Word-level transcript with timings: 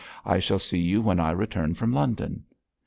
I 0.25 0.39
shall 0.39 0.57
see 0.57 0.79
you 0.79 0.99
when 0.99 1.19
I 1.19 1.29
return 1.29 1.75
from 1.75 1.93
London.' 1.93 2.43